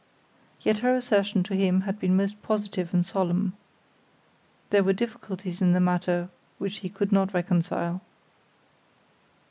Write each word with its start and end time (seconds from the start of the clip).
Yet 0.61 0.79
her 0.79 0.95
assertion 0.95 1.43
to 1.43 1.53
him 1.55 1.81
had 1.81 1.99
been 1.99 2.17
most 2.17 2.41
positive 2.41 2.91
and 2.91 3.05
solemn. 3.05 3.53
There 4.71 4.83
were 4.83 4.93
difficulties 4.93 5.61
in 5.61 5.73
the 5.73 5.79
matter 5.79 6.29
which 6.57 6.77
he 6.77 6.89
could 6.89 7.11
not 7.11 7.35
reconcile. 7.35 8.01